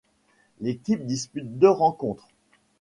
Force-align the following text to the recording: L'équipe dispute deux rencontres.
L'équipe 0.61 1.05
dispute 1.05 1.59
deux 1.59 1.69
rencontres. 1.69 2.27